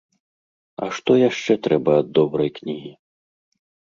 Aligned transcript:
А 0.85 0.87
што 0.99 1.11
яшчэ 1.29 1.57
трэба 1.67 1.91
ад 2.01 2.07
добрай 2.19 2.49
кнігі? 2.57 2.91